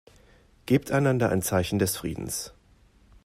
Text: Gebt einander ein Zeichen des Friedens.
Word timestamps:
Gebt 0.65 0.89
einander 0.91 1.29
ein 1.29 1.43
Zeichen 1.43 1.77
des 1.77 1.95
Friedens. 1.95 2.55